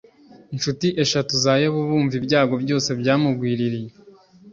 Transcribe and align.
incuti 0.53 0.87
eshatu 1.03 1.33
za 1.43 1.53
yobu 1.63 1.79
bumva 1.89 2.13
ibyago 2.19 2.55
byose 2.63 2.89
byamugwiririye. 2.99 3.89